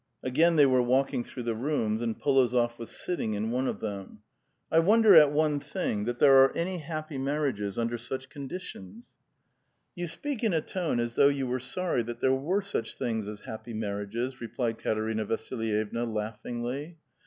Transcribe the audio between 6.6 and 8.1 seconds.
happy maiTiages under